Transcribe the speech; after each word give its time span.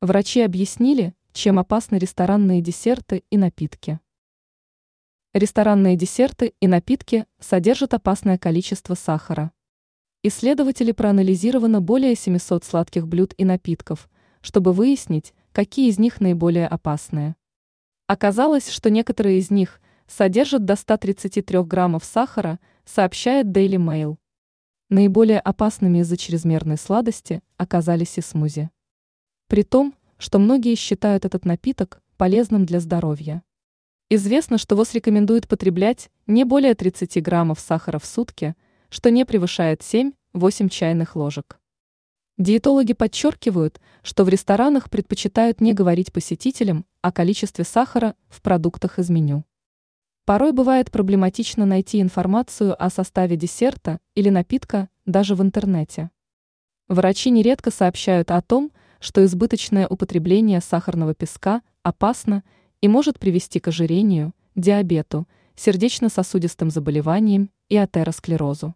Врачи 0.00 0.42
объяснили, 0.42 1.12
чем 1.32 1.58
опасны 1.58 1.96
ресторанные 1.96 2.60
десерты 2.60 3.24
и 3.30 3.36
напитки. 3.36 3.98
Ресторанные 5.34 5.96
десерты 5.96 6.54
и 6.60 6.68
напитки 6.68 7.26
содержат 7.40 7.94
опасное 7.94 8.38
количество 8.38 8.94
сахара. 8.94 9.50
Исследователи 10.22 10.92
проанализировано 10.92 11.80
более 11.80 12.14
700 12.14 12.62
сладких 12.62 13.08
блюд 13.08 13.34
и 13.38 13.44
напитков, 13.44 14.08
чтобы 14.40 14.72
выяснить, 14.72 15.34
какие 15.50 15.88
из 15.88 15.98
них 15.98 16.20
наиболее 16.20 16.68
опасные. 16.68 17.34
Оказалось, 18.06 18.70
что 18.70 18.90
некоторые 18.90 19.38
из 19.40 19.50
них 19.50 19.80
содержат 20.06 20.64
до 20.64 20.76
133 20.76 21.64
граммов 21.64 22.04
сахара, 22.04 22.60
сообщает 22.84 23.46
Daily 23.46 23.84
Mail. 23.84 24.16
Наиболее 24.90 25.40
опасными 25.40 25.98
из-за 25.98 26.16
чрезмерной 26.16 26.78
сладости 26.78 27.42
оказались 27.56 28.16
и 28.16 28.20
смузи. 28.20 28.70
При 29.48 29.62
том, 29.62 29.94
что 30.18 30.38
многие 30.38 30.74
считают 30.74 31.24
этот 31.24 31.46
напиток 31.46 32.02
полезным 32.18 32.66
для 32.66 32.80
здоровья. 32.80 33.42
Известно, 34.10 34.58
что 34.58 34.76
ВОЗ 34.76 34.92
рекомендует 34.92 35.48
потреблять 35.48 36.10
не 36.26 36.44
более 36.44 36.74
30 36.74 37.22
граммов 37.22 37.58
сахара 37.58 37.98
в 37.98 38.04
сутки, 38.04 38.54
что 38.90 39.10
не 39.10 39.24
превышает 39.24 39.80
7-8 39.80 40.68
чайных 40.68 41.16
ложек. 41.16 41.58
Диетологи 42.36 42.92
подчеркивают, 42.92 43.80
что 44.02 44.24
в 44.24 44.28
ресторанах 44.28 44.90
предпочитают 44.90 45.62
не 45.62 45.72
говорить 45.72 46.12
посетителям 46.12 46.84
о 47.00 47.10
количестве 47.10 47.64
сахара 47.64 48.16
в 48.28 48.42
продуктах 48.42 48.98
из 48.98 49.08
меню. 49.08 49.46
Порой 50.26 50.52
бывает 50.52 50.90
проблематично 50.90 51.64
найти 51.64 52.02
информацию 52.02 52.76
о 52.80 52.90
составе 52.90 53.36
десерта 53.36 53.98
или 54.14 54.28
напитка 54.28 54.90
даже 55.06 55.34
в 55.34 55.40
интернете. 55.40 56.10
Врачи 56.86 57.30
нередко 57.30 57.70
сообщают 57.70 58.30
о 58.30 58.42
том, 58.42 58.72
что 59.00 59.24
избыточное 59.24 59.86
употребление 59.86 60.60
сахарного 60.60 61.14
песка 61.14 61.62
опасно 61.82 62.42
и 62.80 62.88
может 62.88 63.18
привести 63.18 63.60
к 63.60 63.68
ожирению, 63.68 64.32
диабету, 64.54 65.26
сердечно-сосудистым 65.56 66.70
заболеваниям 66.70 67.50
и 67.68 67.76
атеросклерозу. 67.76 68.74